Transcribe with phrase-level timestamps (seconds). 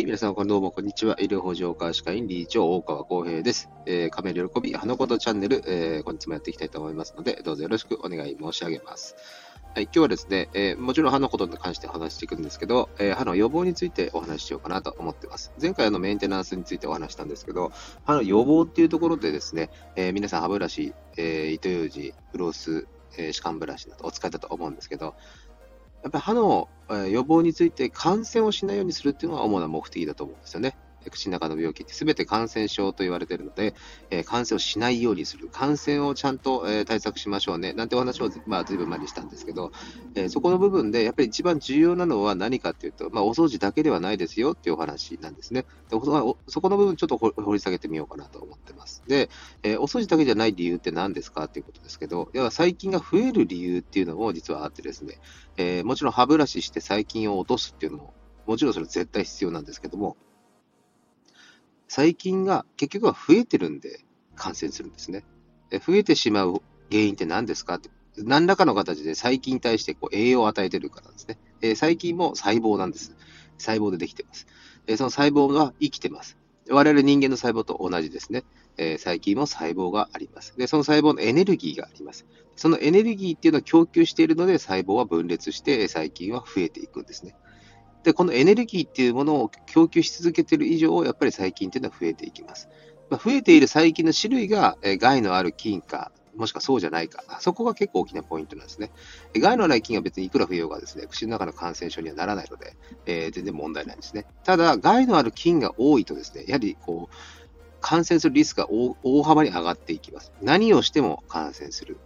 [0.00, 1.16] い、皆さん、どうもこんにちは。
[1.20, 3.68] 医療法上科歯科医理事長、大川康平です。
[3.86, 9.14] えー、カメ喜び、花ことチャンネル、えー、本日もやっていきたいと思いますので、どうぞよろしくお願い申し上げます。
[9.74, 15.52] はい、今日はですね、えー、もちろん歯のことに関して話していくんですけど、えー、歯の予防についてお話ししようかなと思ってます。
[15.60, 17.70] 前回のメンテナンスについてお話したんですけど、
[18.04, 22.86] 歯の予防っていうところでですね、えー、皆さん歯ブラシ、え糸ようじ、フロース、
[23.18, 25.14] え歯間ブラシなどお使いだと思うんですけど、
[26.02, 26.68] やっぱり歯の
[27.08, 30.79] 予防について感染をしないようにするっていうのが主な目的だと思うんですよね。
[31.08, 33.74] 口の中の病気って全て感染症と言われているので、
[34.10, 39.72] えー、感染をしないようにする、感染をちゃんと、えー、対策しましょうね、なんてお話を、まあ、ずいぶん前にしたんですけど、
[40.14, 45.64] えー、そこの部分でやっぱり一番重要なのは何かっていうと、まあ、お掃除だけではないですよっていうお話なんですね。
[45.88, 45.98] で
[46.46, 49.02] そこの部分ちょっと掘り下げてみようかなと思ってます。
[49.06, 49.28] で、
[49.62, 55.18] えお掃除だけじゃない理由って何ですかっていうことですけど、要は細菌が増える理由っていうのも実はあってですね、
[55.56, 58.14] えもちろん歯ブラシして細菌を落とすっていうのも、
[58.46, 60.16] もちろんそれ絶対必要なんですけども、
[61.90, 64.04] 細菌が結局は増えてるんで
[64.36, 65.24] 感染するんですね。
[65.84, 67.90] 増えてしまう原因って何ですかって。
[68.16, 71.36] 何らかの形で細菌に対してこう栄養を与えてるからですね。
[71.60, 73.16] え細菌も細胞なんです。
[73.58, 74.46] 細胞でできてます。
[74.86, 76.38] えその細胞が生きてます。
[76.68, 78.44] 我々人間の細胞と同じですね。
[78.76, 80.56] え細菌も細胞があります。
[80.56, 82.24] で、その細胞のエネルギーがあります。
[82.54, 87.34] そのエネルギーっていうのを供給しているので、細胞は分裂して細菌は増えていくんですね。
[88.02, 92.68] で、このエネルギーっていうものを供給し続けている以上、やっぱり細菌っていうのは増えていきます。
[93.10, 98.90] まあ、増えている細菌の種類が、え害のある菌か、もしくはそうじゃないか、そこが結構大きなポイントなんですね。
[99.36, 102.76] 害のない菌は別にいくら増えようがですね、口の中の感染症にはならないので、
[103.06, 104.26] えー、全然問題ないんですね。
[104.44, 107.14] ただ、害のある菌が多いとですね、やはりこう、
[107.80, 110.32] 感染するリスクが大幅に上がっていきます。
[110.42, 111.98] 何をしても感染する。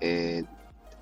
[0.00, 0.55] えー、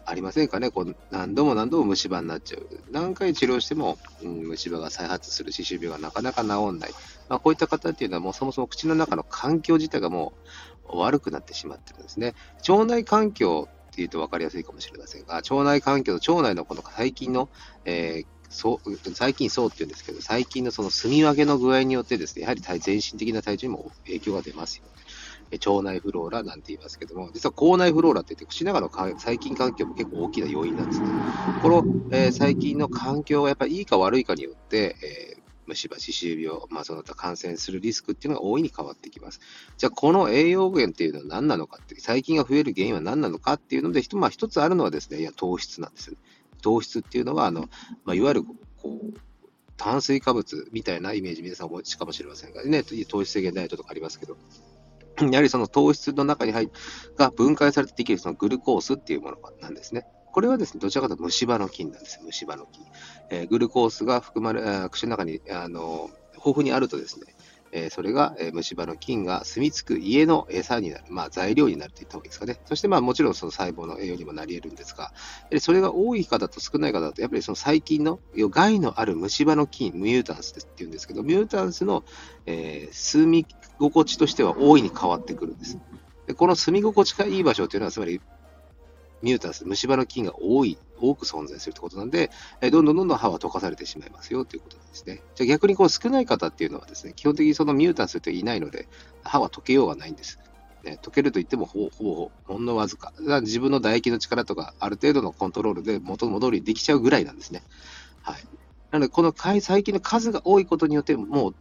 [0.06, 0.70] ありませんかね？
[0.70, 2.66] こう何度も何度も虫歯になっちゃう。
[2.90, 6.90] 何回治療しても、うん、虫歯が再発する歯周病がなかなか治んない。
[7.28, 10.34] まあ、こういった方っていうのはもうそもそも口の中の環境自体がも
[10.92, 12.34] う悪くなってしまってるんですね。
[12.68, 17.48] 腸内環境っていうと分かりやすいかもしれませんが、腸内環境と腸内のこの細菌の、
[17.84, 24.90] えーそう細菌層っていうんですけど、細菌のその住み分けの具合によってですね、やはり全身的な体調にも影響が出ますよね。
[25.52, 28.88] 腸内フローラなんて言いますけども、実は口内フローラって言って、口の中の
[29.18, 31.08] 細菌環境も結構大きな要因なんですね。
[31.62, 39.40] この、えー、細菌の環境がやっぱりいいか悪いかによって、えー虫歯、歯周病、まあ、その他感染するリスクっていうのが大いに変わってきます。
[39.76, 46.18] じゃあ、この栄養源っていうのは何なのかって、細菌が増える原因は何なのかっていうので、まあ、一つあるのはですね、いや、糖質なんですよね。
[46.62, 47.62] 糖質っていうのは、あの、
[48.04, 48.44] まあ、いわゆる、
[48.76, 49.18] こう、
[49.76, 54.36] 炭水化物みたいなイメージ、皆さんお持ちかもしれませんが、ね、糖質制限ダイエットとかありますけど、
[55.20, 56.70] やはりその糖質の中に入
[57.16, 60.06] が分解されてできるそのグルコースっていうものなんですね。
[60.32, 62.84] これはですね、どちらかというと虫歯の菌なんです、虫歯の菌。
[63.30, 67.26] えー、グルコースが含まれ、口の中にあの豊富にあるとですね、
[67.76, 72.60] えそれが、え虫歯の菌が住み着く家の餌になる、まあ、材料になると言った方がいいですかね。
[72.66, 75.12] そして、まあ、もちろんその細胞の栄養にもなり得るんですが、
[75.58, 82.04] それが多い方と少ない方だと、やっぱりその細菌の害のある虫歯の菌、ミュータンスって言うんですけど、ミュータンスの、
[82.46, 83.44] えー、住み
[83.80, 85.78] 心地としては大いに変わってくるんです。
[86.28, 88.20] でこの住み心地がいい場所というのは、つまり
[89.24, 92.30] ミュータス、虫歯の菌が多い、多く存在するということなんで、
[92.60, 95.22] えどんどんどんどん歯は溶かされてしまいますよということなんですね。
[95.34, 98.86] じゃあ逆にこう少ない方っていうのはですね、基本的にそのミュータンスっていないので、
[99.22, 100.38] 歯は溶けようがないんです。
[100.84, 103.14] ね、溶けると言ってもほぼほぼほんのわずか。
[103.40, 107.62] 自分の唾液の力とか、ある程度のコントロールで元戻りできちゃうぐらいなんですね。
[108.20, 108.44] はい。
[108.90, 111.54] なので、この細菌の数が多いことによって、もう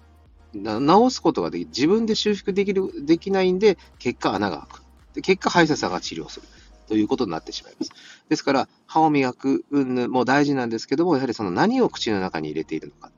[0.53, 4.83] 直すことができ自分で修復できるできないんで、結果穴が開く。
[5.15, 6.47] で結果、歯医者さんが治療する。
[6.93, 7.91] ということになってしまいます。
[8.29, 13.11] ですから、歯を磨く云も大事なんですけども、やはりその何を口の中に入れているのか。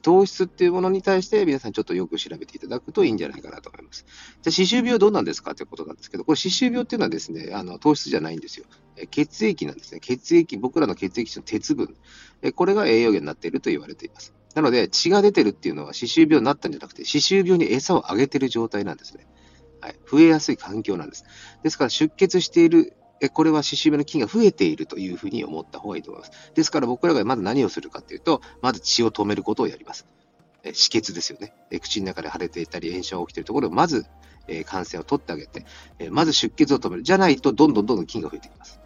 [0.00, 4.06] 糖質っていうものに対して皆さんちょっとよく調べていただくといいんじゃないかなと思います。
[4.40, 8.64] じゃあ、歯周病どうなんですかということなんですけど、これ歯周病っていうのはですね、あの糖質じゃないんですよ。
[9.10, 10.00] 血液なんですね。
[10.00, 11.94] 血液、僕らの血液中の鉄分。
[12.54, 14.32] これが栄養源になっていると言われています。
[14.54, 19.26] なので、血が出てるっていうのは歯周病になったんじゃなくて、歯周病に餌をあげてる状態なんですね。
[19.82, 21.24] はい、増えやすい環境なんです。
[21.64, 22.94] ですから出血している、
[23.30, 26.52] これは歯周病の菌が増えているというふうに思った方がいいと思います。
[26.54, 30.06] ですから僕らがまず何をするかというと、まず血を止めることをやります。
[30.64, 31.52] 止血ですよね。
[31.80, 34.06] 口の中で腫れていたり炎症が起きているところをまず
[34.66, 35.64] 感染を取ってあげて、
[36.10, 37.02] まず出血を止める。
[37.02, 38.80] じゃないとどんどんどんどん菌が増えてきます。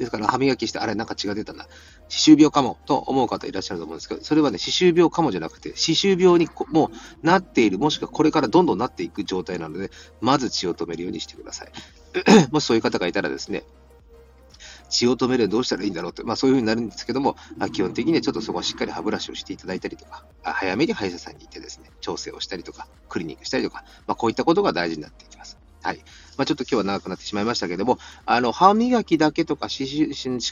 [0.00, 1.66] ですから歯磨きして、あれなんか血が出たな。
[2.08, 6.90] 歯周病かもと思う方いらっしゃると思うんですけど、それはね、歯周病かもじゃなくて、歯周病にも
[7.22, 9.90] うなっている、もしくはこれからどんどんなっていく状態なので、
[10.22, 11.72] まず血を止めるようにしてください。
[12.50, 13.64] もしそういう方がいたらですね、
[14.88, 25.59] 血を止めるどうしたらいいんだろうと、まあ、そういうふうになるんですけども、あ、基本的にはちょっとそこはしっかり歯ブラシをしていただいたりとか、早めに歯医者さんに行ってですね、調整をしたりとか、クリニックしたりとか、まあ、こういったことが大事になっていきます。
[25.82, 26.04] はい。
[26.36, 29.86] まあ、ちょっと今日は長くなってしまいましたけども、あの、歯磨きだけとか、歯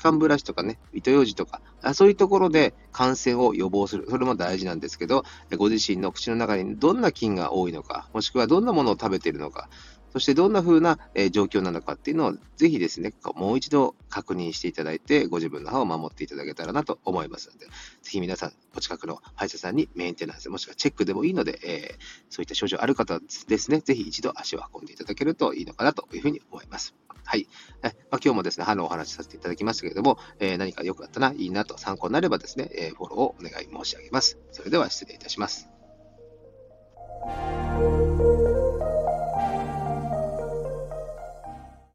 [0.03, 1.61] 間ブラシとかね、糸ようじとか、
[1.95, 4.07] そういうところで感染を予防する。
[4.09, 5.25] それも大事なんですけど、
[5.57, 9.69] ご自身の口の中にどんな菌が多いのか、もしくはどんなものを食べているのか、
[10.19, 17.71] そしてどんな風な、え状況なのかっていうのをぜひですね、もう一度確認していただいて、ご自分の歯を守っていただけたらなと思いますので、ぜ
[18.03, 26.97] ひ皆さん、お近くの歯医者さんにメンテナンス、もしくはチェックでもいいので、えー、そういった症状ある方ですね、ぜひ一度足を運んでいただけるといいのかなというふうに思います。
[27.25, 27.47] はい。
[27.85, 34.37] えまあ、今日もですね、歯のお話しさせていただきましたけれども、えー、何か良くなったな、いいなと参考になればですね、えー、フォローをお願い申し上げます。
[34.51, 35.69] それでは失礼いたします。